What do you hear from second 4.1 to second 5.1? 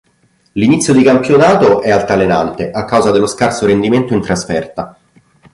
in trasferta.